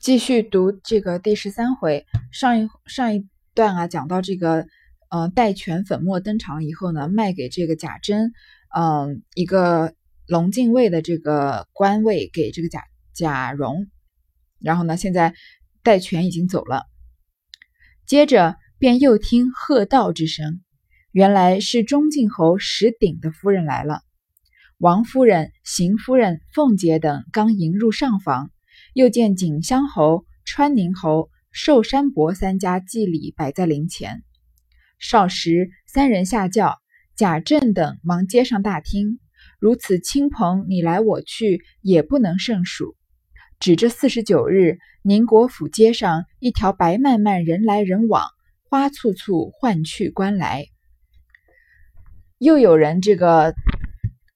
[0.00, 4.64] 继续读这个第十三回，上一上一段啊，讲到这个，
[5.10, 8.32] 呃，戴荃粉墨登场以后呢，卖给这个贾珍，
[8.76, 9.92] 嗯，一个
[10.28, 13.88] 龙禁卫的这个官位给这个贾贾蓉，
[14.60, 15.34] 然后呢，现在
[15.82, 16.84] 戴荃已经走了，
[18.06, 20.60] 接着便又听喝道之声，
[21.10, 24.02] 原来是中靖侯石鼎的夫人来了，
[24.78, 28.52] 王夫人、邢夫人、凤姐等刚迎入上房。
[28.98, 34.24] 又见景香侯、川宁侯、寿山伯三家祭礼摆在灵前。
[34.98, 36.78] 少时，三人下轿，
[37.14, 39.20] 贾政等忙接上大厅。
[39.60, 42.96] 如此亲朋，你来我去，也不能胜数。
[43.60, 48.24] 指这四十九日，宁国府街上一条白漫漫，人来人往，
[48.68, 50.66] 花簇簇，唤去官来。
[52.38, 53.54] 又有人这个，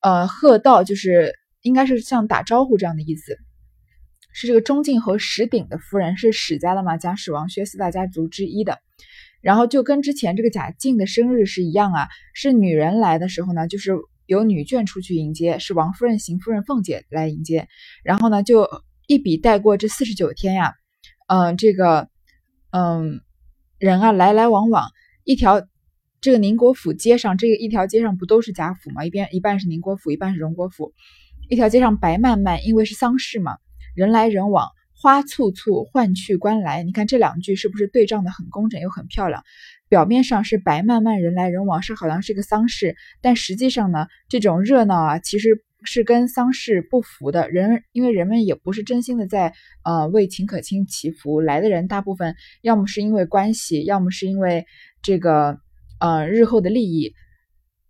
[0.03, 3.37] 呃，喝道，就是应该是像打招呼这样的意思。
[4.33, 6.97] 是这个中敬侯石鼎的夫人，是史家的嘛？
[6.97, 8.79] 贾史王薛四大家族之一的。
[9.41, 13.93] 然后就跟之前这个贾静的生日是一样啊，是女人来的时候呢，就是
[14.27, 17.67] 由女眷出去迎接，是王夫人、邢夫人、凤姐来迎接。
[18.05, 18.69] 然后呢，就
[19.09, 20.75] 一笔带过这四十九天呀，
[21.27, 22.09] 嗯，这个，
[22.71, 23.21] 嗯，
[23.78, 24.89] 人啊来来往往，
[25.25, 25.61] 一条
[26.21, 29.05] 这个宁国府街上，这个一条街上不都是贾府吗？
[29.05, 30.93] 一边一半是宁国府，一半是荣国府，
[31.49, 33.59] 一条街上白漫漫，因为是丧事嘛。
[33.95, 36.83] 人来人往，花簇簇，换去官来。
[36.83, 39.43] 你看这两句是不是对仗的很工整又很漂亮？
[39.89, 47.51] 表面上是白漫漫，人来人往，是好像是个丧事，但实际上呢，这种热闹啊，其实是跟丧事不符的。
[47.51, 49.53] 人因为人们也不是真心的在
[49.84, 54.65] 呃为秦可卿祈福，来的人大部分要么是因为关系，要么是因为
[55.03, 55.59] 这个
[56.01, 57.12] 呃日后的利益，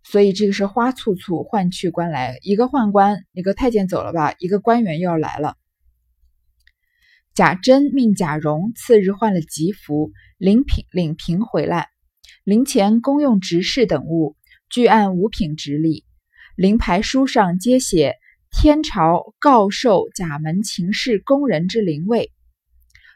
[0.03, 2.37] 所以这个是花簇簇，换去官来。
[2.41, 5.55] 一个宦官，一个太监走了吧，一个官员又要来了。
[7.35, 11.87] 贾珍命贾蓉次日换了吉服，领品领平回来。
[12.43, 14.35] 陵前公用执事等物，
[14.69, 16.05] 俱按五品直立。
[16.55, 18.17] 灵牌书上皆写
[18.51, 22.31] 天朝告授贾门秦氏宫人之灵位。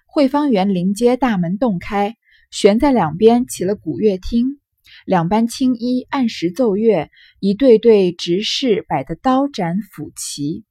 [0.08, 2.16] 汇芳园临街大门洞开，
[2.50, 4.60] 悬在两边起了古乐厅，
[5.06, 10.66] 两班青衣按时奏乐，一对对执事摆的刀斩斧齐。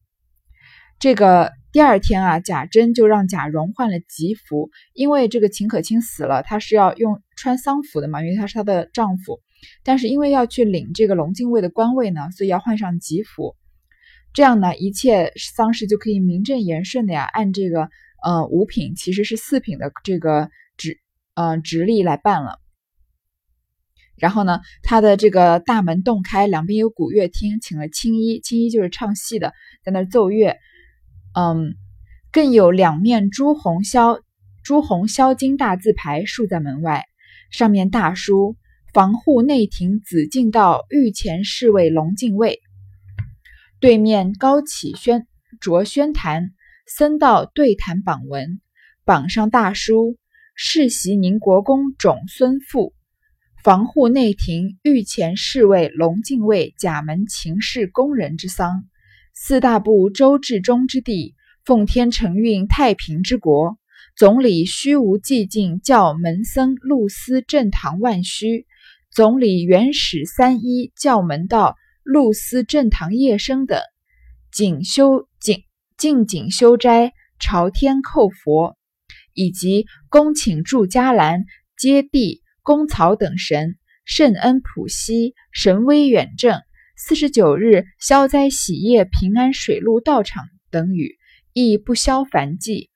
[0.99, 1.53] 这个。
[1.77, 9.43] 第二天啊，贾珍就让贾蓉换了吉服，因为这个秦可卿死了，她是要用穿丧服的嘛，因为她是她的丈夫。
[9.85, 13.57] 但是因为要去领这个龙禁卫的官位呢，所以要换上吉服。
[14.33, 17.91] 这样呢，一切丧事就可以名正言顺的呀，按这个
[18.25, 20.49] 呃五品其实是四品的这个
[20.79, 20.99] 直
[21.35, 22.59] 呃直隶来办了。
[24.17, 29.53] 然后呢，他的这个大门洞开，两边有古乐厅，请了青衣，青衣就是唱戏的，
[29.85, 30.57] 在那奏乐。
[31.39, 31.75] 嗯，
[32.33, 34.21] 更有两面朱红销
[34.65, 37.05] 朱红销金大字牌竖在门外，
[37.51, 38.57] 上面大书
[38.95, 42.63] “防护内廷紫禁道御前侍卫龙禁卫”。
[43.81, 45.27] 对面高起宣
[45.61, 46.53] 卓宣坛
[46.87, 48.63] 僧道对谈榜文，
[49.05, 50.17] 榜上大书
[50.57, 52.95] “世袭宁国公种孙父，
[53.63, 58.87] 防护内廷御前侍卫龙禁卫甲门秦氏宫人之丧”。
[59.39, 63.77] 四大部周至中之地，奉天承运太平之国。
[64.17, 68.67] 总理虚无寂静，教门僧露司正堂万虚。
[69.11, 73.79] 总理元始三一，教门道露司正堂夜生等。
[74.51, 75.65] 谨修谨
[75.99, 78.79] 敬谨修斋，朝天叩佛，
[79.35, 81.45] 以及恭请祝家兰、
[81.77, 83.77] 揭谛、公曹等神，
[84.07, 86.59] 圣恩普希，神威远正。
[86.99, 91.19] 四十九日消灾喜业平安水陆道场等语，
[91.53, 92.89] 亦不消凡迹。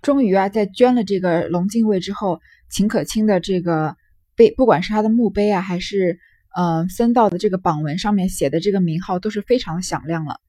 [0.00, 3.94] 终于啊，在捐了这个龙禁卫之后，秦可卿的这个
[4.36, 6.18] 碑，不管是他的墓碑啊，还是
[6.56, 10.40] 嗯僧道的这个榜文上面写的这个名号，都是非常的响亮了。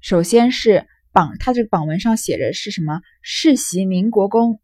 [0.00, 3.02] 首先是榜，他这个榜文上写着是什么？
[3.20, 4.58] 世袭宁国公。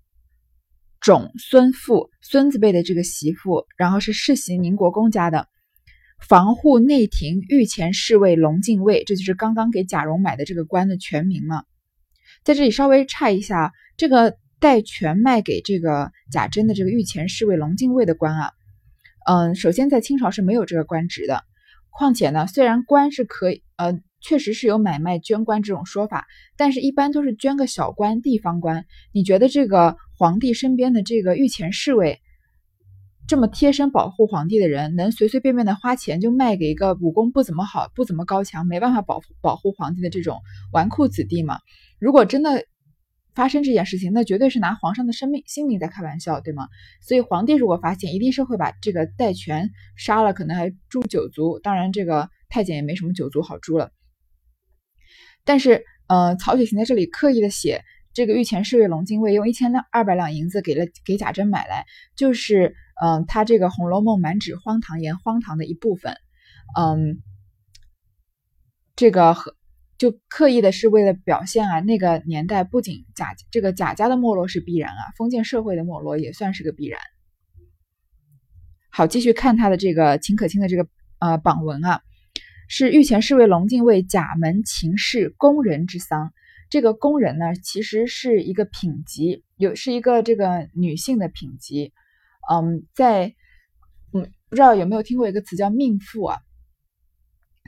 [1.00, 5.46] 种孙妇，孙子辈的这个媳妇，然后是世袭宁国公家的，
[6.20, 11.64] 防护内廷御前侍卫龙禁卫，这就是刚刚给贾蓉买的这个官的全名嘛。
[12.44, 18.52] 在这里稍微差一下，这个戴荃卖给这个贾珍的这个御前侍卫龙禁卫的官啊，
[19.26, 21.44] 嗯，首先在清朝是没有这个官职的，
[21.90, 24.00] 况且呢，虽然官是可以，呃。
[24.20, 28.84] 确实是有买卖捐官这种说法，但是一般都是捐个小官、地方官。
[29.12, 32.20] 你觉得这个皇帝身边的这个御前侍卫，
[33.28, 40.40] 这么贴身保护皇帝的人，能随随便便的花钱就卖给一个武功不怎么好、不怎么高强、没办法保护保护皇帝的这种
[40.72, 41.60] 纨绔子弟吗？
[42.00, 42.64] 如果真的
[43.32, 46.66] 发生这件事情，那绝对是拿皇上的生命性命在开玩笑，对吗？
[47.00, 51.60] 所以皇帝如果发现，一定是会把这个戴权杀了，可能还诛九族。
[51.60, 53.92] 当然，这个太监也没什么九族好诛了。
[55.44, 57.84] 但是，呃，曹雪芹在这里刻意的写。
[58.18, 61.86] 这个御前侍卫龙精卫用一千两二百两银子给了给贾珍买来，
[62.16, 66.16] 就是嗯，他这个《红楼梦》满纸荒唐言荒唐的一部分，
[66.76, 67.22] 嗯，
[68.96, 69.54] 这个和
[69.98, 76.98] 就刻意的是为了表现啊，那个年代不仅贾这个贾家的没落是必然啊，封建社会的没落也算是个必然。
[78.90, 80.88] 好，继续看他的这个秦可卿的这个
[81.20, 82.00] 呃榜文啊，
[82.68, 86.32] 是御前侍卫龙禁卫贾门秦氏宫人之丧。
[86.70, 91.92] 这个宫人呢，其实是一个品级，有是一个这个女性的品级。
[92.50, 93.34] 嗯，在
[94.12, 96.38] 嗯，不知道有没有听过一个词叫命妇啊？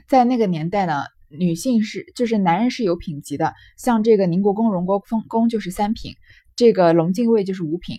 [0.07, 6.13] 在那个年代呢，女性是就是男人是有品级的，像这个宁国公、荣国公公就是三品，
[6.55, 7.97] 这个龙禁卫就是五品。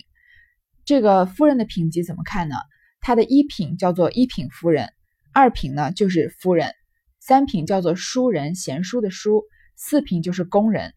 [0.85, 2.55] 这个夫人的品级怎么看呢？
[3.01, 4.89] 她的一品叫做一品夫人，
[5.33, 6.71] 二品呢就是夫人，
[7.19, 9.43] 三品叫做淑人，贤淑的淑。
[9.75, 10.93] 四品就是宫人，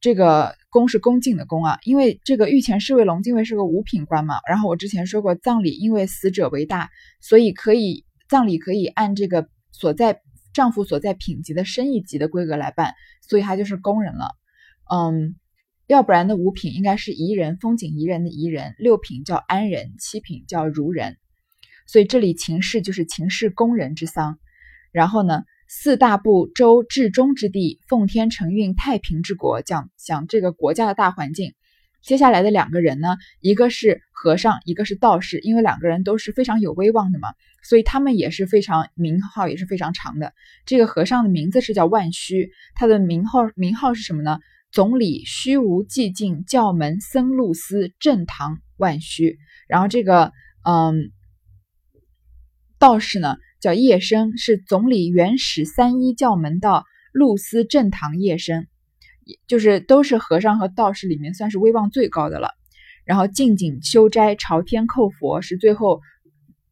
[0.00, 4.36] 这个宫是恭敬的宫啊，因为这个御前侍卫龙禁卫是个五品官嘛。
[4.48, 6.90] 然后我之前说过，葬礼因为死者为大，
[7.20, 10.20] 所以可以葬礼可以按这个所在
[10.52, 12.94] 丈夫所在品级的升一级的规格来办，
[13.28, 14.30] 所以他就是宫人了。
[14.92, 15.36] 嗯，
[15.86, 21.16] 要不然的五品应该是宜人，风景宜人的宜人，六品叫安人，七品叫如人。
[21.86, 24.38] 所以这里秦氏就是秦氏宫人之丧。
[24.92, 25.42] 然后呢？
[25.68, 29.62] 四大部洲至中之地，奉天承运，太平之国。
[29.62, 31.54] 讲讲这个国家的大环境。
[32.02, 35.40] 接下来的两个人呢，一个是和尚，一个是道士。
[35.40, 37.30] 因为两个人都是非常有威望的嘛，
[37.64, 40.32] 所以他们也是非常名号也是非常长的。
[40.66, 44.38] 这个和尚的名字是叫万虚，他的名号名号是什么呢？
[44.70, 49.36] 总理虚无寂静教门僧路司正堂万虚。
[49.66, 50.32] 然后这个
[50.62, 51.10] 嗯，
[52.78, 53.36] 道士呢？
[53.60, 58.66] 叫叶生，是总理元始三一教门的陆思正堂叶生，
[59.46, 62.50] 就是都是和尚和道士里面算是威望最高的了。
[63.04, 66.00] 然后静景修斋朝天叩佛，是最后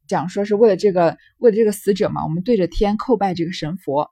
[0.07, 4.11] 讲说是为了这个为了这个死者嘛，我们对着天叩拜这个神佛。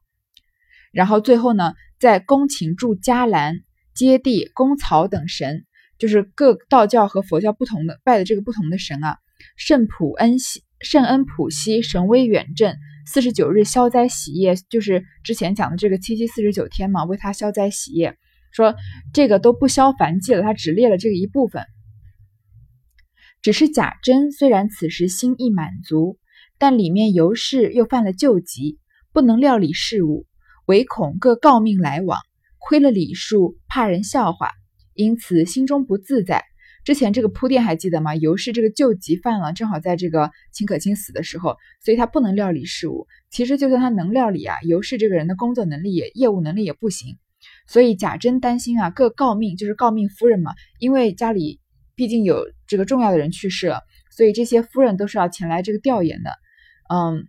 [0.92, 3.60] 然后最后呢，在宫寝住伽蓝、
[3.94, 5.64] 接地、公曹等神，
[5.98, 9.18] 就是各道教和佛教不同的拜的这个不同的神啊，
[9.56, 10.62] 圣普恩喜。
[10.82, 12.76] 圣恩普西神威远镇，
[13.06, 18.18] 四十九日消灾喜业，就是之前讲的这个七七四十九天嘛，为他消灾喜业。
[18.50, 18.74] 说
[19.14, 21.64] 这个都不消凡忌了，他只列了这个一部分。
[23.40, 26.18] 只是贾珍虽然此时心意满足，
[26.58, 28.78] 但里面尤氏又犯了旧疾，
[29.12, 30.26] 不能料理事务，
[30.66, 32.20] 唯恐各诰命来往，
[32.58, 34.50] 亏了礼数，怕人笑话，
[34.94, 36.44] 因此心中不自在。
[36.84, 38.16] 之前这个铺垫还记得吗？
[38.16, 43.06] 尤氏这个旧疾犯了，正好在这个秦可卿死的时候，所以他不能料理事务。
[43.30, 47.18] 其实就算他能料理啊，尤氏这个人的工作能力也业务能力也不行。
[47.68, 51.60] 所以贾珍担心啊，各诰命就是诰命夫人嘛，因为家里
[51.94, 56.32] 毕竟有这个重要的人去世了，所以这些夫人都是要前来这个调研的。
[56.92, 57.28] 嗯，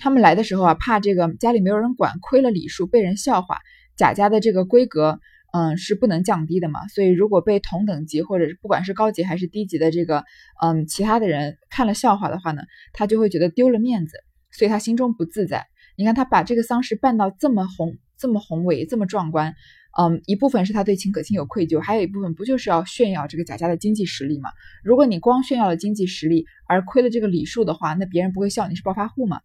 [0.00, 3.58] 他们来的时候啊，怕这个家里没有人管，亏了礼数，被人笑话。
[3.96, 5.20] 贾家的这个规格。
[5.52, 10.24] 嗯，是不能降低的嘛，所以如果被同等级或者是不管是高级还是低级的这个
[10.62, 12.62] 嗯其他的人看了笑话的话呢，
[12.94, 14.16] 他就会觉得丢了面子，
[14.50, 15.66] 所以他心中不自在。
[15.94, 19.54] 你看他把这个丧事办到这么宏这么宏伟这么壮观，
[19.98, 24.48] 嗯，一部分是他对秦可卿有愧疚，还有一部分不就是要炫耀这个贾家的经济实力嘛？
[24.82, 29.42] 如果你光炫耀了经济实力而亏了这个礼数的话，那别人不会笑你是暴发户嘛？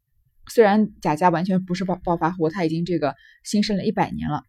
[0.49, 4.43] 虽然贾家完全不是暴暴发户，他已经这个兴盛了一百年了。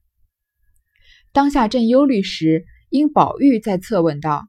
[1.39, 4.49] 当下正忧虑时，因宝玉在侧问道：“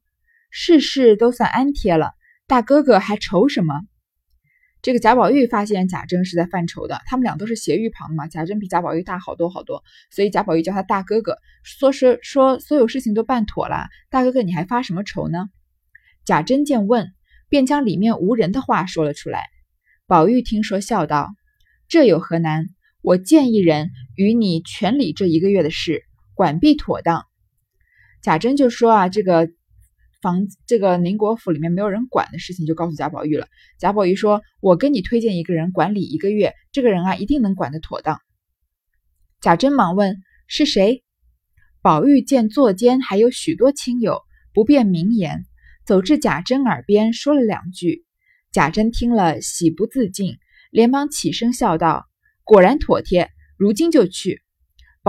[0.50, 2.14] 事事都算安贴了，
[2.48, 3.76] 大哥哥还愁什么？”
[4.82, 15.48] 这个贾宝玉发现贾珍是在犯愁的，他们俩都是斜玉旁的嘛，贾珍比贾宝玉大好多好多，所以贾宝玉叫他大哥哥，说是说所有事情都办妥了，大哥哥你还发什么愁呢？
[16.26, 17.14] 贾珍见问，
[17.50, 19.44] 便将里面无人的话说了出来。
[20.08, 21.30] 宝玉听说，笑道
[21.88, 22.66] ：“这有何难？
[23.04, 26.04] 我见一人与你全理这一个月的事。”
[26.40, 27.26] 管必妥当，
[28.22, 29.50] 贾珍就说啊，这个
[30.22, 33.50] 房这个宁国府里面没有人管的事情，就告诉贾宝玉了。
[33.78, 38.22] 贾宝玉说：“我跟你推荐一个人管理一个月，这个人啊一定能管得妥当。”
[39.42, 40.16] 贾珍忙问
[40.48, 41.04] ：“是谁？”
[41.84, 44.22] 宝玉见座间还有许多亲友，
[44.54, 45.44] 不便明言，
[45.86, 48.06] 走至贾珍耳边说了两句。
[48.54, 50.38] 贾珍听了，喜不自禁，
[50.72, 52.06] 连忙起身笑道
[52.46, 54.42] ：“果然妥帖，如今就去。”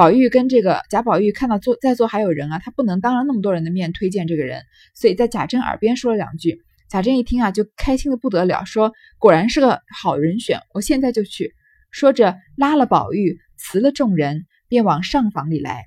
[0.00, 4.62] 宝玉跟这个贾宝玉看到坐在座还有人啊，他不能当着那么多人的面推荐这个人，
[4.95, 6.62] 所以在贾珍耳边说了两句。
[6.88, 11.52] 贾珍一听啊，就开心的不得了，说：“果然是个好人选，我现在就去。”
[11.92, 15.85] 说着拉了宝玉，辞了众人，便往上房里来。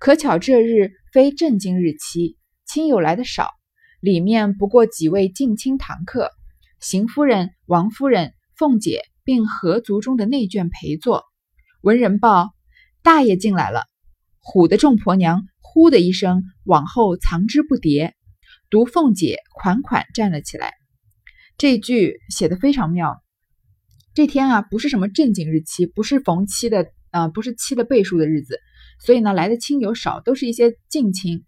[0.00, 3.50] 可巧这日非正经日期，亲友来的少，
[4.00, 6.32] 里面不过几位近亲堂客，
[6.80, 11.22] 邢夫人、王夫人、凤姐，并合族中的内眷陪坐。
[11.80, 12.50] 闻人报。
[13.02, 13.86] 大爷进来了，
[14.42, 18.12] 唬得众婆娘呼的一声往后藏之不迭。
[18.68, 20.74] 独凤姐款款站了起来。
[21.56, 23.22] 这句写的非常妙。
[24.14, 28.60] 这天啊，不是什么正经日期，不是逢七的啊，不是七的倍数的日子，
[29.00, 31.44] 所以呢，来的亲友少，都是一些近亲。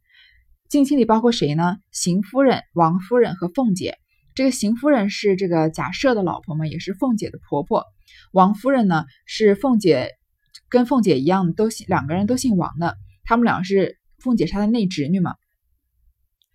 [0.69, 1.77] 近亲里包括谁呢？
[1.93, 3.99] 邢夫人、王夫人和凤姐。
[4.35, 7.85] 这个邢夫人是这个贾赦的老婆嘛，也是凤姐的婆婆。
[8.33, 10.11] 王夫人呢，是凤姐。
[10.69, 15.35] 跟凤姐一样，都姓两个人都姓王的，他们俩是凤姐是她的内侄女嘛。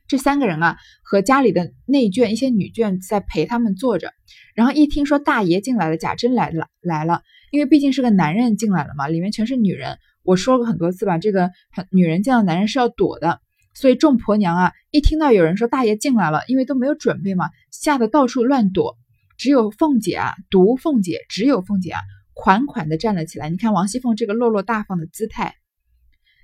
[0.07, 4.13] 这三个人啊，和家里的内眷一些女眷在陪他们坐着，
[4.55, 9.97] 然后一听说大爷进来了，贾珍来了来了，因为毕竟是个男人进来了嘛，里面全是女人。
[10.23, 11.51] 我说过很多次吧，这个
[11.91, 13.41] 女人见到男人是要躲的，
[13.73, 18.97] 所以众婆娘啊，一听到有人说大爷进来了，因为都没有准备嘛，吓得到处乱躲。
[19.37, 21.99] 只有凤姐啊，独凤姐，只有凤姐啊。
[22.39, 25.55] 款款的站了起来，你看王熙凤这个落落大方的姿态。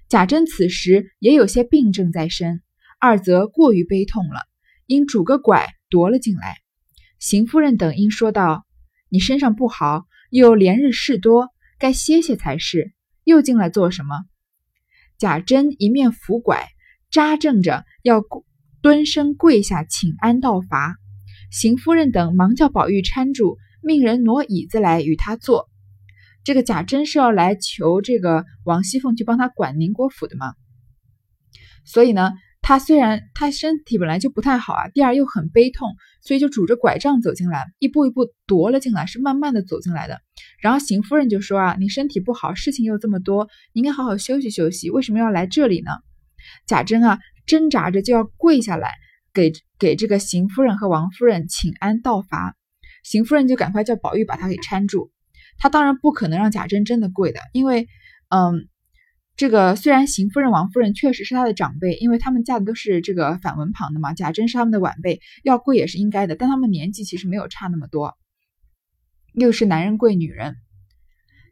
[0.10, 2.62] 贾珍此时也有些病症在身，
[3.00, 4.42] 二则过于悲痛了，
[4.88, 6.58] 因拄个拐踱了进来。
[7.20, 8.66] 邢夫人等因说道
[9.08, 12.92] ：“你身上不好，又连日事多，该歇歇才是，
[13.24, 14.24] 又进来做什么？”
[15.20, 16.68] 贾珍一面扶拐，
[17.12, 18.24] 扎正着要
[18.82, 20.98] 蹲身跪下请安道罚。
[21.52, 25.70] 邢夫人等忙叫宝玉搀住，命人挪椅子来与他坐。
[26.44, 30.54] 这个贾珍是要来求这个王熙凤去帮他管宁国府的吗？
[31.86, 32.32] 所以呢，
[32.62, 35.90] 他虽然他身体本来就不太好啊，第二又很悲痛，
[36.22, 40.22] 所以就拄着拐杖走进来，一步一步踱了进来，是慢慢的走进来的。
[40.62, 45.92] 然后邢夫人就说啊，你身体不好，事情又这么多，你应该好好休息休息，为什么要来这里呢？
[46.68, 48.92] 贾珍啊，挣扎着就要跪下来
[49.34, 52.56] 给给这个邢夫人和王夫人请安道罚，
[53.04, 55.12] 邢夫人就赶快叫宝玉把他给搀住。
[55.58, 57.88] 他当然不可能让贾珍真的跪的，因为，
[58.30, 58.68] 嗯，
[59.36, 68.18] 这个虽然邢夫人、王夫人确实是他的长辈，因为他们嫁的都是这个反文旁的嘛，贾珍是他们的晚辈，要跪也是应该的，但他们年纪其实没有差那么多，
[69.34, 70.56] 又是男人跪女人，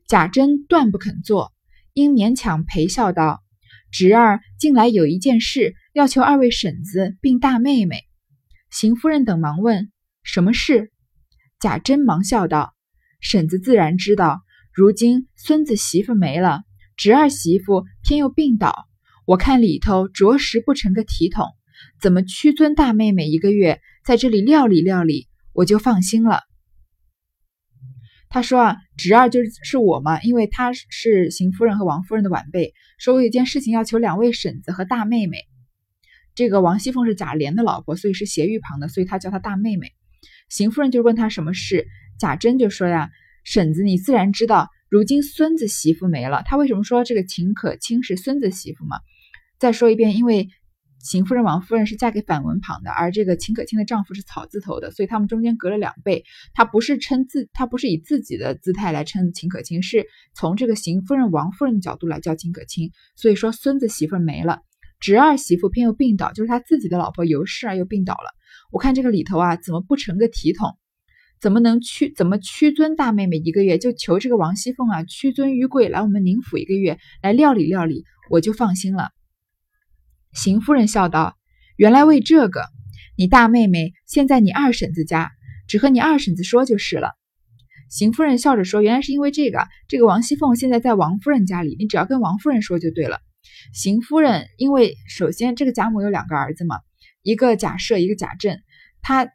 [0.07, 1.53] 贾珍断不肯坐，
[1.93, 3.41] 因勉强陪笑道
[3.91, 8.03] ：“侄儿近来有一件事，要求二位婶子并大妹妹。”
[8.69, 9.91] 邢夫人等忙问
[10.23, 10.91] ：“什么事？”
[11.59, 12.73] 贾珍忙笑道。
[13.21, 14.41] 婶子自然知道，
[14.73, 16.63] 如今孙子媳妇没了，
[16.97, 18.87] 侄儿媳妇偏又病倒，
[19.25, 21.45] 我看里头着实不成个体统，
[22.01, 26.41] 怎么屈尊大妹妹一个月在这里料理料理，我就放心了。
[28.27, 35.37] 他说啊，侄儿就是是我嘛，因为他是邢夫人和王夫人的晚辈，说我有件事情要求两位婶子和大妹妹。
[36.33, 39.91] 这个王熙凤是贾琏的老婆，所以是斜玉旁的，所以他叫她大妹妹。
[40.49, 41.85] 邢夫人就问他什么事。
[42.21, 43.09] 贾珍就说呀
[43.43, 46.43] ：“婶子，你自然知道，如今孙子媳妇没了。
[46.45, 48.97] 他为什么说这个秦可卿是孙子媳妇嘛？
[49.57, 50.47] 再说一遍，因为
[50.99, 56.23] 邢夫人、王夫人是嫁给反文旁的，而这个秦可卿的丈夫是草字头的，所以他们中间隔了两辈。
[56.53, 62.91] 他不是称自，他不是以自己的姿态来称秦可卿，是从这个邢夫人、王夫人的角度来叫秦可卿。
[63.15, 64.59] 所以说，孙子媳妇没了，
[64.99, 68.29] 侄儿媳妇偏又病倒，就是他自己的老婆尤氏啊又病倒了。
[68.71, 70.77] 我看这个里头啊，怎么不成个体统？”
[71.41, 72.13] 怎么能屈？
[72.13, 73.79] 怎么屈尊大妹妹一个月？
[73.79, 79.09] 就求这个王熙凤啊，屈尊于贵来我们宁府一个月来料理料理，我就放心了。
[80.33, 81.35] 邢夫人笑道
[81.77, 82.61] ：“原来为这个，
[83.17, 85.31] 你大妹妹现在你二婶子家，
[85.67, 87.13] 只和你二婶子说就是了。”
[87.89, 93.19] 邢夫人笑着说：“原来是因为这个，这个王熙凤现在在王夫人家里，你只要跟王夫人说就对了。”
[93.73, 96.81] 邢夫人因为首先这个贾母有两个儿子嘛，
[97.23, 98.59] 一个贾赦，一个贾政，
[99.01, 99.27] 他。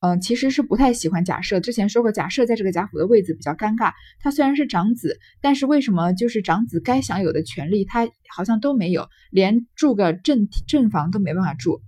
[0.00, 1.58] 嗯，其实是不太喜欢贾赦。
[1.58, 3.92] 之前说过，贾赦在这个贾府的位子比较尴尬。
[4.20, 11.80] 他虽然是长子，但是为什么就是长子该享有的权利，他好像都没有，连住个正正房都没办法住。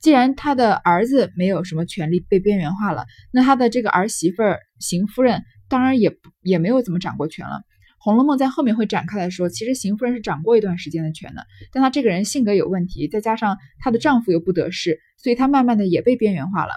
[0.00, 4.42] 既然他的儿子没有什么权利被边缘化了，那他的这个儿媳妇
[4.78, 7.56] 邢夫人当然也也没有怎么掌过权了。
[8.02, 16.72] 《红楼梦》在后面会展开来说，其实邢夫人是掌过一段时间的权的，但她这个人性格有问题，再加上她的丈夫又不得势，所以她慢慢的也被边缘化了。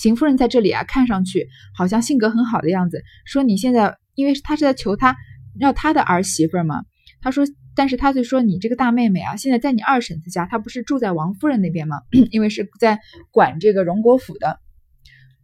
[0.00, 3.02] 邢夫人在这里啊，看上去好像性格很好的样子。
[3.26, 5.16] 说你现在，因为他是在求他
[5.58, 6.84] 要他的儿媳妇嘛。
[7.20, 11.96] 他说，但是他就说你这个大妹妹啊，现在在你二婶子家，她不是住在王夫人那边吗？
[12.30, 13.00] 因为是在
[13.32, 14.60] 管这个荣国府的。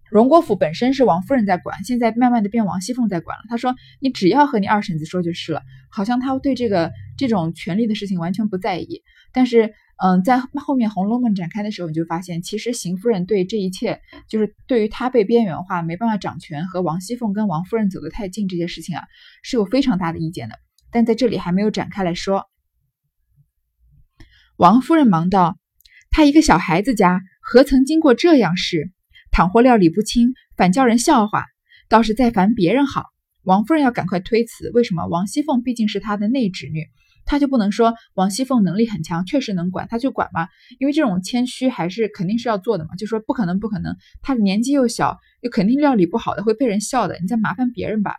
[0.08, 3.42] 荣国府本身是王夫人在管，现在慢慢的变王熙凤在管了。
[3.48, 9.02] 他说你只要和你二婶子说就是了，好像他对这个这种权力的事情完全不在意。
[9.32, 9.74] 但是。
[9.96, 19.04] 嗯，在后面《红楼梦》展开的时候，你就发现，其实邢夫人对这一切，就是对于她被边缘化、没办法掌权，和王熙凤跟王夫人走得太近这些事情啊，
[19.42, 20.56] 是有非常大的意见的。
[20.90, 22.46] 但在这里还没有展开来说。
[24.56, 25.58] 王夫人忙道
[26.10, 28.90] ：“她一个小孩子家，何曾经过这样事？
[29.30, 31.46] 倘或料理不清，反叫人笑话，
[31.88, 33.04] 倒是再烦别人好。”
[33.44, 35.06] 王夫人要赶快推辞，为什么？
[35.06, 36.88] 王熙凤毕竟是她的内侄女。
[37.26, 40.48] 他就不能说王熙凤能力很强，确实能管，他就管嘛。
[40.78, 42.94] 因为这种谦虚还是肯定是要做的嘛。
[42.96, 47.18] 就说不可能，不可能，他年纪又小，又肯定料理不好的，会被人笑的。
[47.20, 48.16] 你再麻烦别人吧。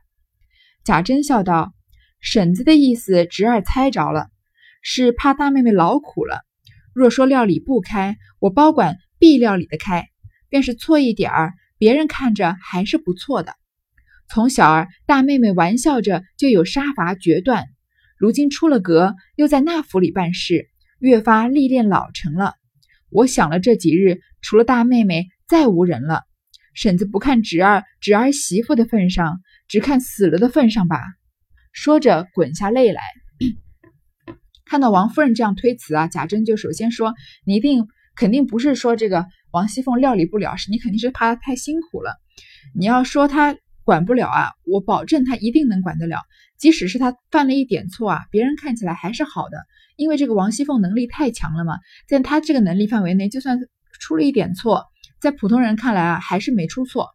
[0.84, 1.74] 贾珍笑道
[2.20, 4.28] ：“婶子的意思，侄儿猜着了，
[4.82, 6.42] 是怕大妹妹劳苦了。
[6.94, 10.06] 若说料理不开，我包管必料理得开。
[10.50, 13.54] 便是错一点儿，别人看着还是不错的。
[14.30, 17.66] 从小儿大妹妹玩笑着就有杀伐决断。”
[18.18, 20.70] 如今出了阁，又在那府里办事，
[21.00, 22.54] 越发历练老成了。
[23.10, 26.24] 我想了这几日，除了大妹妹，再无人了。
[26.74, 31.00] 婶子不看侄儿、侄儿媳妇的份上，只看死了的份上吧。
[31.72, 33.02] 说着，滚下泪来。
[34.66, 37.14] 看到王夫人这样推辞啊，贾珍就首先说
[37.46, 42.16] ：“你一定肯定不是说这个王熙凤料理不了，是你肯定是怕她太辛苦了。
[42.74, 43.56] 你要说她
[43.86, 46.18] 管不了啊，我保证他一定能管得了。”
[46.58, 49.58] 即使是他犯了一点错啊，别人看起来还是好的，
[49.98, 53.60] 因为这个王熙凤能力太强了嘛，在他这个能力范围内，就算
[54.00, 54.86] 出了一点错，
[55.20, 57.10] 在普通人看来啊，还是没出错。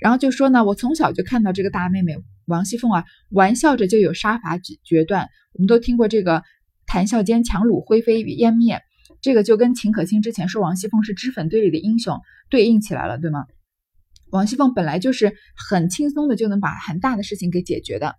[0.00, 5.28] 然后就说呢，我从小就看到这个大妹妹王熙凤啊，玩笑着就有杀伐决决断。
[5.52, 6.42] 我们都听过这个
[6.86, 8.82] 谈笑间樯橹灰飞烟灭，
[9.22, 13.46] 这个就跟秦可卿之前说王熙凤是脂粉堆里的英雄对应起来了，对吗？
[14.30, 18.16] 王熙凤本来就是很轻松的就能把很大的事情给解决的。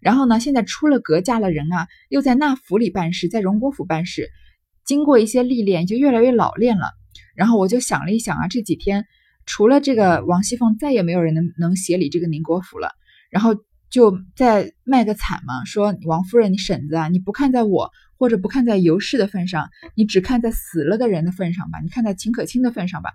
[0.00, 0.38] 然后呢？
[0.38, 4.28] 现在出了阁嫁了人啊，又在那府里办事，在荣国府办事，
[4.84, 6.92] 经过一些历练，就越来越老练了。
[7.34, 9.06] 然后我就想了一想啊，这几天
[9.44, 12.92] 除了这个王熙凤，再也没有人能能协理这个宁国府了。
[13.28, 13.56] 然后
[13.90, 23.10] 就再卖个惨嘛，说王夫人，你婶子啊，你不看在我或者不看在尤氏的份上，你只看在死了的人的份上吧，你看在秦可卿的份上吧。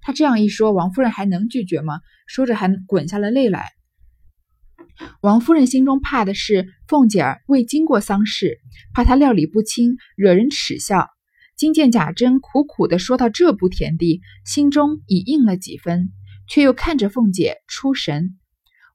[0.00, 2.00] 他这样一说，王夫人还能拒绝吗？
[2.26, 3.66] 说着还滚下了泪来。
[5.20, 8.58] 王夫人心中怕的是凤姐儿未经过丧事，
[8.94, 11.08] 怕她料理不清，惹人耻笑。
[11.56, 16.10] 今见贾珍苦苦的说到这步田地，心中已应了几分，
[16.48, 18.36] 却又看着凤姐出神。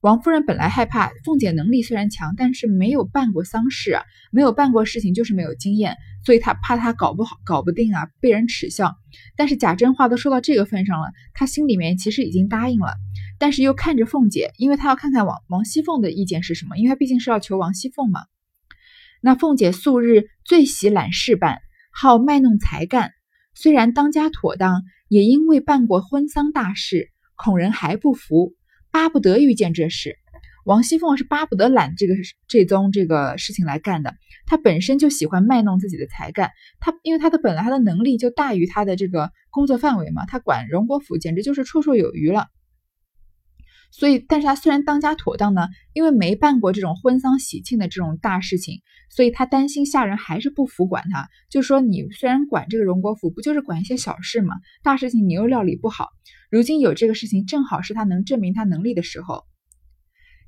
[0.02, 8.96] 王夫人本来害怕凤姐能力虽然强，但是没有办过丧事啊，没有办过事情就是没有经验，所以他怕他搞不好、搞不定啊，被人耻笑。
[9.36, 12.94] 但是贾珍话都说到这个份上了，他心里面其实已经答应了。
[13.40, 18.22] 但是又看着凤姐，因为他要看看王王熙凤的意见是什么，因为他毕竟是要求王熙凤嘛。
[19.22, 21.60] 那凤姐素日最喜揽事办，
[21.92, 23.12] 好卖弄才干，
[23.54, 28.54] 虽然当家妥当，也因为办过婚丧大事，恐人还不服，
[28.92, 30.18] 巴不得遇见这事。
[30.64, 32.14] 王熙凤是巴不得揽这个
[32.48, 42.48] 这宗这个事情来干的，她本身就喜欢卖弄自己的才干，她因为她的本来她的能力就大于她的这个工作范围嘛，她管荣国府简直就是绰绰有余了。
[43.92, 54.56] 所以，但是他虽然当家妥当呢，因为没办过这种婚丧喜庆的这种大事情，所以他担心下人还是不服管他，就说你虽然管这个荣国府，不就是管一些小事吗？
[54.82, 56.10] 大事情你又料理不好。
[56.50, 59.44] 如今有这个事情，正好是他能证明他能力的时候。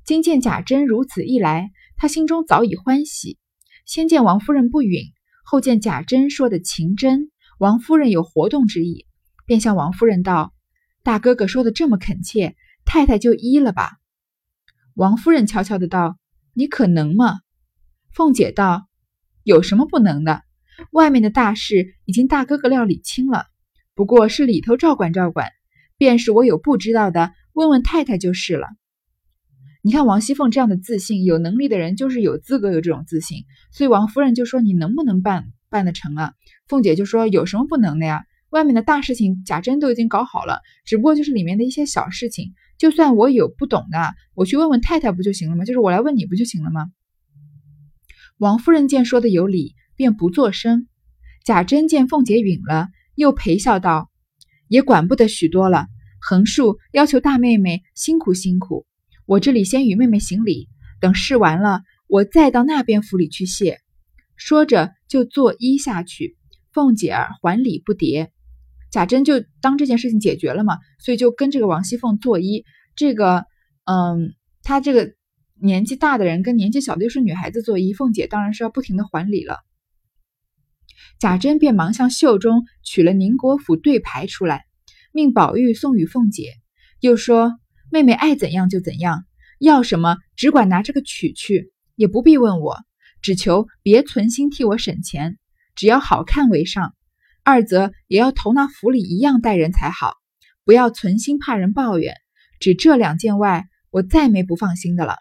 [0.06, 3.38] 今见贾珍如此一来，他心中早已欢喜。
[3.84, 5.02] 先见王夫人不允，
[5.44, 9.04] 后见贾珍说的情真，王夫人有活动之意，
[9.46, 10.54] 便向王夫人道
[11.02, 12.54] ：“大哥哥说的这么恳切。”
[12.86, 13.94] 太太就依了吧。
[14.94, 16.16] 王夫人悄悄的道
[16.54, 17.40] ：“你可能吗？”
[18.14, 18.86] 凤姐道
[19.42, 20.44] ：“有什么不能的？
[20.92, 23.46] 外面的大事已经大哥哥料理清了，
[23.96, 25.50] 不过是里头照管照管。
[25.98, 28.68] 便是我有不知道的，问问太太就是了。”
[29.86, 33.44] 你看王熙凤这样的自信，有能力的人就是有资格有这种自信。
[33.70, 36.32] 所以王夫人就说：“你能不能办办得成啊？”
[36.66, 38.24] 凤姐就说：“有什么不能的呀？
[38.50, 45.64] 外面的大事情贾珍都已经搞好了，只不过就是里面的一些小事情。”就算我有不懂的，我去问问太太不就行了吗？
[45.64, 46.88] 就是我来问你不就行了吗？
[48.38, 50.88] 王夫人见说的有理，便不作声。
[51.44, 54.10] 贾珍见凤姐允了，又陪笑道
[54.66, 55.86] ：“也管不得许多了。
[56.20, 58.84] 横竖要求大妹妹辛苦辛苦。
[59.26, 60.68] 我这里先与妹妹行礼，
[61.00, 63.80] 等事完了，我再到那边府里去谢。
[64.36, 66.36] 说着就作揖下去。
[66.72, 68.28] 凤姐儿还礼不迭。
[68.90, 72.64] 贾珍就当这件事情解决了嘛，所以就跟这个王熙凤作揖。
[72.94, 73.46] 这个，
[73.84, 75.12] 嗯，他这个
[75.60, 79.58] 年纪大的人跟年纪小的又是女孩子作揖，凤姐当然是要不停的还礼了。
[81.18, 84.66] 贾珍便忙向袖中取了宁国府对牌出来，
[85.12, 86.52] 命宝玉送与凤姐，
[87.00, 87.58] 又说
[87.96, 89.24] ：“妹妹爱怎样就怎样，
[89.58, 92.76] 要什么只管拿这个取去，也不必问我，
[93.22, 95.38] 只求别存心替我省钱，
[95.74, 96.94] 只要好看为上。
[97.42, 100.12] 二则也要同那府里一样待人才好，
[100.66, 102.12] 不要存心怕人抱怨。
[102.60, 105.16] 只这两件外，我再没不放心的了。”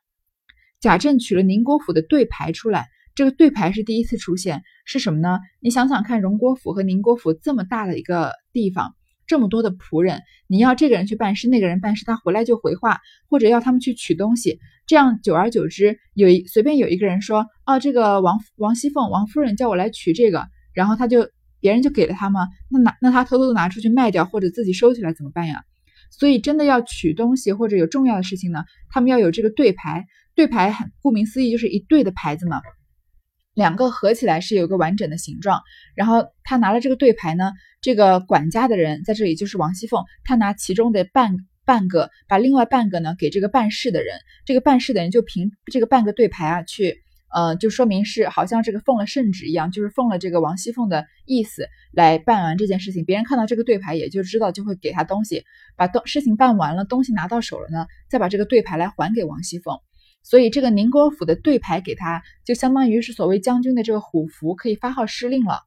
[0.81, 2.87] 贾政取了宁国府的对牌出来。
[3.15, 5.39] 这个对牌是第一次出现，是什么呢？
[5.61, 22.47] 你想想看，荣国府和宁国府这么大的一个地方，这么多的仆人，你要这个人去办事，那个人办事，他回来就回话，或者要他们去取东西，这样久而久之，有一随便有一个人说，哦，这个王王熙凤王夫人叫我来取这个，然后他就别人就给了他吗？
[22.69, 25.63] 那拿那他偷偷的拿出去卖掉，或者自己收起来怎么办呀？
[26.11, 32.61] 所以真的要取东西或者有重要的事情呢，他们要有这个对牌，对牌很顾名思义就是一对的牌子嘛。
[33.55, 35.61] 两个合起来是有一个完整的形状，
[35.95, 47.01] 然后他拿了这个对牌呢，这个管家的人在这里就是王熙凤，他拿其中的半半个，把另外半个呢给这个办事的人，这个办事的人就凭这个半个对牌啊去，
[47.33, 55.45] 呃，就说明是好像这个奉了圣旨一样，就是奉了这个王熙凤的意思来办完这件事情，别人看到这个对牌也就知道就会给他东西，
[55.77, 59.79] 把东事情办完了，东西拿到手了呢，再把这个对牌来还给王熙凤。
[60.25, 65.59] 所以这个宁国府的对牌给他，就相当于是所谓将军的这个虎符，可以发号施令了。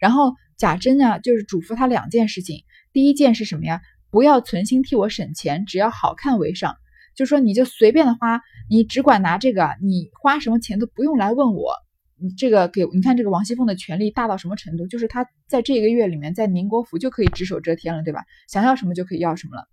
[0.00, 2.64] 然后贾珍呢，就是嘱咐他两件事情。
[2.92, 3.80] 第一件是什么呀？
[4.10, 6.76] 不要存心替我省钱，只要好看为上。
[7.14, 11.72] 就说你就随便的花，你只管拿这个，你花什么钱都不用来问我。
[12.18, 14.86] 你这个给你看这个王熙凤的权力大到什么程度？
[14.86, 18.24] 就是她在这个月里面，在宁国府就可以只手遮天了，对吧？
[18.48, 19.68] 想要什么就可以要什么了。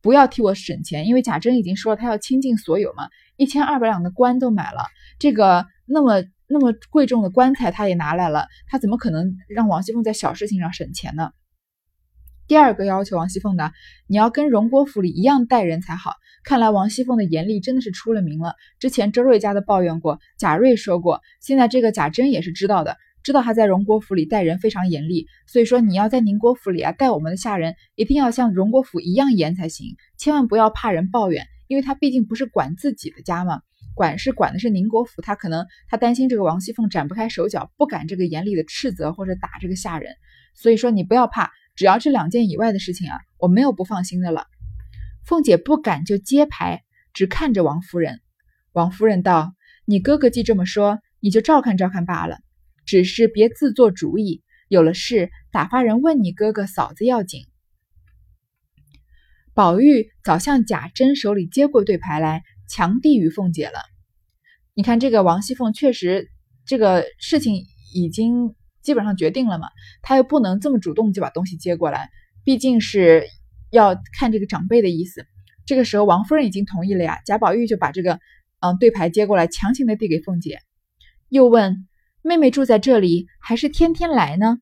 [0.00, 3.08] 不要替我省钱，因为贾珍已经说了，他要倾尽所有嘛。
[3.36, 4.82] 一千二百两的棺都买了，
[5.18, 11.30] 这个那么那么贵重的棺材他也拿来了，他怎么可能让王熙凤在小事情上省钱呢？
[12.48, 13.72] 第二个要求王熙凤的，
[14.06, 16.12] 你要跟荣国府里一样待人才好。
[16.44, 18.54] 看来王熙凤的严厉真的是出了名了。
[18.78, 25.26] 之前周瑞家的抱怨过，贾瑞说过，现在这个贾珍也是知道的，知道他在荣国府里待人非常严厉。
[25.48, 31.48] 所以说你要在宁国府里啊待我们的下人，一定要像荣国府一样严才行，千万不要怕人抱怨。
[31.68, 33.60] 因为他毕竟不是管自己的家嘛，
[33.94, 40.14] 管是管的是宁国府，他可能他担心这个王熙凤展不开手脚，不敢这个严厉的斥责或者打这个下人，
[40.54, 44.46] 所以说你不要怕，只要这两件以外的事情啊，我没有不放心的了。
[45.24, 48.20] 凤姐不敢就揭牌，只看着王夫人。
[48.72, 52.38] 王夫人道：“你哥哥既这么说，你就照看照看罢了，
[52.84, 57.46] 只是别自作主意，有了事打发人问你哥哥嫂子要紧。”
[59.56, 63.78] 宝玉早向贾珍手里接过对牌来，强递与凤姐了。
[64.74, 66.28] 你看，这个王熙凤确实
[66.66, 67.64] 这个事情
[67.94, 69.68] 已经基本上决定了嘛，
[70.02, 72.10] 她又不能这么主动就把东西接过来，
[72.44, 73.24] 毕竟是
[73.70, 75.24] 要看这个长辈的意思。
[75.64, 78.20] 这个时候，王夫人已经同意了呀，贾宝玉就把这个
[78.60, 80.58] 嗯对牌接过来，强行的递给凤姐，
[81.30, 81.88] 又问
[82.20, 84.58] 妹妹住在这里，还是天天来呢？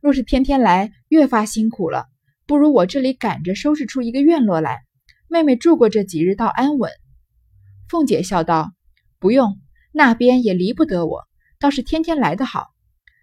[0.00, 2.06] 若是天天来，越发辛苦了。
[2.48, 4.80] 不如我这里赶着收拾出一个院落来，
[5.28, 6.90] 妹妹住过这几日倒安稳。
[7.90, 8.72] 凤姐笑道
[9.20, 9.58] ：“不用，
[9.92, 11.24] 那边也离不得我，
[11.60, 12.68] 倒是天天来的好。”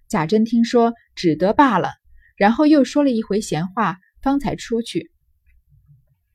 [0.08, 1.94] 贾珍听说，只得罢了，
[2.38, 5.10] 然后又说了一回闲话，方才出去。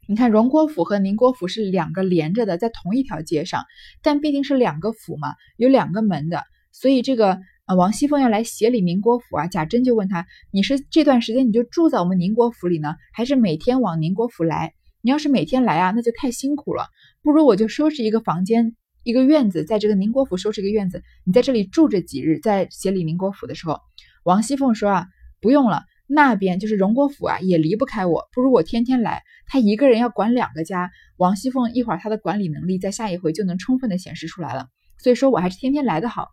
[0.08, 3.66] 你看，荣国府和宁国府是两个连着的，在同一条街上，
[4.02, 7.38] 但毕竟是两个府嘛，有两个门的，所以这个。
[7.74, 14.74] 王熙凤要来协理宁国府啊，贾珍就问他：“你是这段时间你就住在我们宁国府里呢，还是每天往宁国府来？
[15.02, 16.88] 你要是每天来啊，那就太辛苦了，
[17.22, 23.78] 不如我就收拾一个房间，一个院子，在这个宁国府收拾一个院子，你在这里住着几日，在协理宁国府的时候。”
[24.24, 25.06] 王熙凤说：“啊，
[25.40, 29.22] 不用了，那边就是荣国府啊，也离不开我，不如我天天来。
[29.46, 36.28] 他一个人要管两个家，王熙凤一会儿他的管理能力在下一回就能充分的显示出来了，所以说我还是天天来的好。”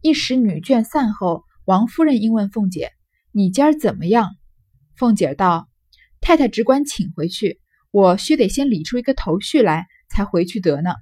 [0.00, 2.92] 一时女眷散后，王夫人应问凤姐
[3.32, 4.36] ：“你今儿怎么样？”
[4.96, 5.68] 凤姐道
[6.20, 10.92] ：“太太只管请回去，我须得先理出一个头绪来，才回去得呢。”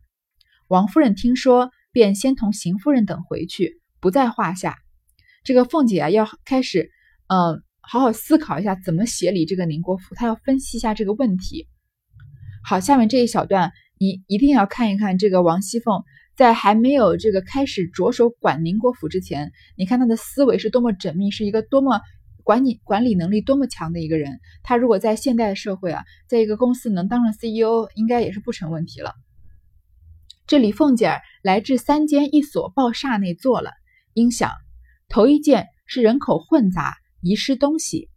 [0.68, 4.76] 王夫人听说，便先同邢夫人等回去，不在话下。
[5.44, 6.90] 这个凤姐啊，要开始，
[7.28, 11.68] 嗯，好好思考一下怎么协理这个宁国府，她要分析一下这个问题。
[12.64, 16.02] 好，下面这一小段你一定要看一看这个王熙凤
[16.36, 22.00] 在还没有这个开始着手管宁国府之前，你看他的思维是多么缜密，是一个多么
[22.44, 24.38] 管理管理能力多么强的一个人。
[24.62, 29.14] 他如果在现代社会啊，在一个公司能当上 CEO，应该也是不成问题了。
[30.46, 33.70] 这里凤姐儿来至三间一所报厦内坐了，
[34.12, 34.52] 应想
[35.08, 38.10] 头一件是人口混杂，遗失东西；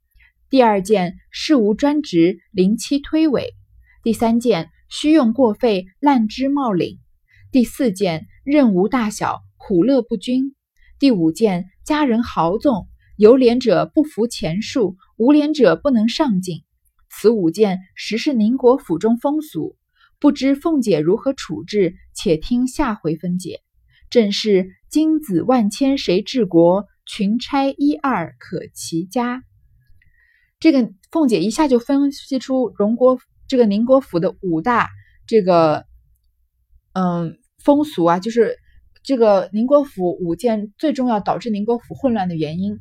[0.49, 3.45] 第二件事无专职，临期推诿；
[4.03, 6.97] 第三件需用过费，滥支冒领；
[7.51, 10.53] 第四件任无大小，苦乐不均；
[10.99, 16.63] 第五件家人豪纵，有脸者不服钱数，无脸者不能上进。
[17.09, 19.75] 此五件实是宁国府中风俗。
[20.19, 23.62] 不知凤姐如何处置，且听下回分解。
[24.09, 26.85] 正是金子万千谁治国？
[27.05, 29.41] 群差一二可齐家。
[30.59, 34.89] 这个凤姐一下就分析出荣国这个宁国府的五大
[35.25, 35.85] 这个
[36.93, 38.58] 嗯风俗啊，就是
[39.04, 42.80] 这个宁国府五件最重要导致宁国府混乱的原因。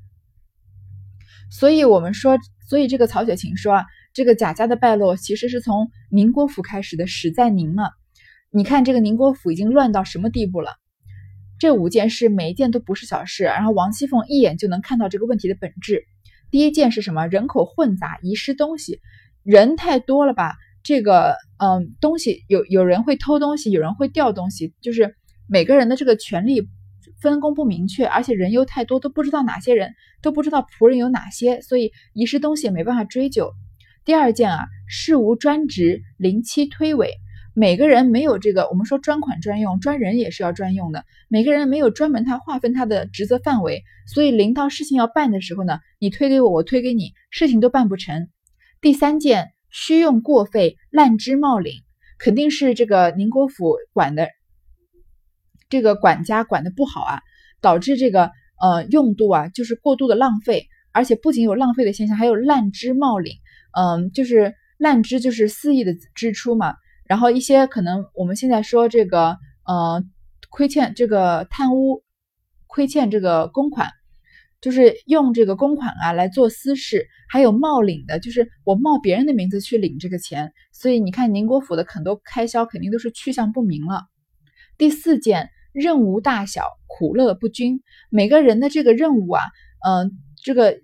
[1.51, 2.39] 所以我们说，
[2.69, 3.85] 所以这个曹雪芹说啊。
[4.15, 7.85] 这个贾家的败落其实是从宁国府开始的，始在宁嘛。
[8.51, 10.73] 你看这个宁国府已经乱到什么地步了？
[11.61, 16.03] 这五件事每一件都不是小事，然后王熙凤一眼就能看到这个问题的本质。
[16.51, 17.29] 第一件是什么？
[17.29, 18.99] 人口混杂，遗失东西，
[19.45, 20.57] 人太多了吧？
[20.89, 25.15] 这个嗯，东西有有人会偷东西，有人会掉东西，就是
[25.47, 26.67] 每个人的这个权利
[27.21, 33.53] 分工不明确，而且人又太多，都不知道哪些人都不知道仆人有哪些，所以遗失东西也没办法追究。
[34.07, 37.11] 第二件啊，事无专职，临期推诿。
[37.53, 41.05] 每个人没有这个，我们说专款专用，专人也是要专用的。
[41.29, 48.31] 每个人没有专门他划分他的职责范围，所以临到事情要办的时候呢，你推给我，我推给你，事情都办不成。
[48.81, 51.75] 第三件，虚用过费，滥支冒领，
[52.19, 54.29] 肯定是这个宁国府管的
[55.69, 57.21] 这个管家管的不好啊，
[57.61, 63.35] 导致这个呃用度啊就是过度的浪费，而且不仅有浪费的现象，还有滥支冒领。
[63.73, 66.75] 嗯，就是滥支，就是肆意的支出嘛。
[67.07, 70.03] 然后一些可能我们现在说这个，呃，
[70.51, 72.03] 亏欠这个贪污，
[72.67, 73.91] 亏欠这个公款，
[74.61, 80.53] 就是用这个公款啊来做私事，还有冒领的，就是我冒别人的名字去领这个钱。
[80.73, 84.05] 所以你看宁国府的很多开销肯定都是去向不明了。
[84.77, 89.43] 第四件，任务大小，苦乐不均，每个人的这个任务啊，
[89.87, 90.79] 嗯，这个。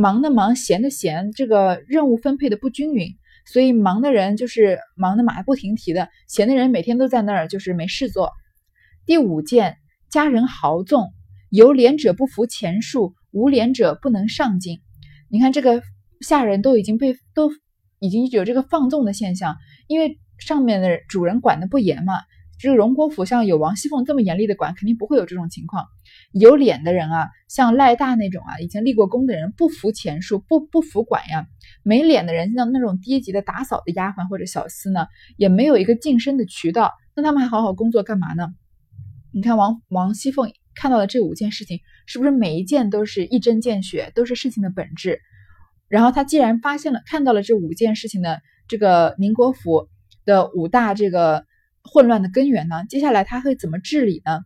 [0.00, 8.30] 忙的忙，闲的闲，这个任务分配的不均匀，所以忙的人就是忙的马不停蹄的，闲的人每天都在那儿就是没事做。
[9.06, 9.76] 第五件，
[10.08, 11.12] 家人豪纵，
[11.50, 14.80] 有脸者不服钱数，无脸者不能上进。
[15.28, 15.82] 你看这个
[16.20, 17.50] 下人都已经被都
[17.98, 19.56] 已经有这个放纵的现象，
[19.86, 22.14] 因为上面的主人管的不严嘛。
[22.60, 25.86] 这个荣国府像有王熙凤这么严厉的管，肯定不会有这种情况。
[26.32, 31.46] 有脸的人啊，像赖大那种啊，已经立过功的人，不服钱数，不不服管呀。
[31.84, 35.06] 没脸的人，像那种低级的打扫的丫鬟或者小厮呢，
[35.36, 38.48] 也没有一个晋升的渠道，那他们还好好工作干嘛呢？
[39.30, 45.20] 你看王王熙凤看到的这五件事情，是不是每一件都是一针见血，都是事情的本质？
[45.88, 49.88] 然后他既然发现了看到了这五件事情的这个宁国府
[50.24, 51.44] 的五大这个。
[51.90, 52.84] 混乱的根源呢？
[52.90, 54.40] 接下来他会怎么治理呢？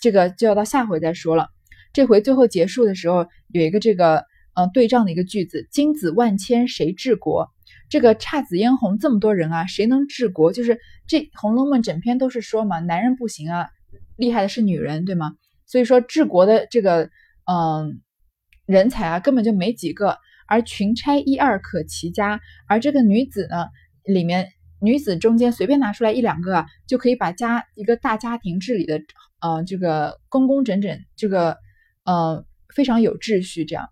[0.00, 1.48] 这个就要到下回再说了。
[1.92, 7.50] 这回最后结束的时候有一个这个呃对仗的一个句子：“金子万千谁治国？”
[7.90, 10.54] 这个姹紫嫣红这么多人啊，谁能治国？
[10.54, 13.68] 就是这《红楼梦》整篇都是说嘛，男人不行啊，
[14.16, 15.32] 厉害的是女人，对吗？
[15.66, 17.10] 所以说治国的这个
[17.44, 18.00] 嗯
[18.64, 22.40] 人才啊，根本就没几个，而群差一二可齐家。
[22.66, 23.66] 而这个女子呢，
[24.04, 24.52] 里面。
[24.78, 29.00] 女子中间随便拿出来一两个，就可以把家一个大家庭治理的，
[29.40, 31.56] 呃，这个工工整整，这个，
[32.04, 33.64] 呃，非常有秩序。
[33.64, 33.88] 这样，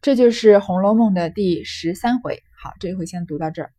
[0.00, 2.42] 这就是《红楼梦》的第十三回。
[2.58, 3.72] 好，这一回先读到这儿。